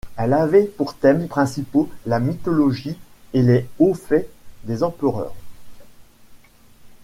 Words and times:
Elle 0.17 0.33
avait 0.33 0.65
pour 0.65 0.95
thèmes 0.95 1.27
principaux 1.27 1.87
la 2.07 2.19
mythologie 2.19 2.97
et 3.35 3.43
les 3.43 3.69
hauts 3.77 3.93
faits 3.93 4.31
des 4.63 4.81
empereurs. 4.81 5.35